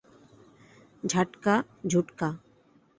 ঝাটকা, 1.03 1.55
ঝুটকা। 1.91 2.29